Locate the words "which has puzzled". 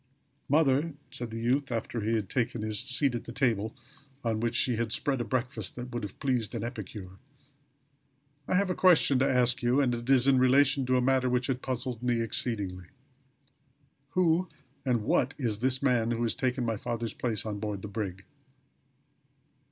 11.29-12.01